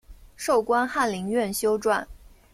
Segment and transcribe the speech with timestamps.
[0.35, 2.03] 授官翰林院修撰。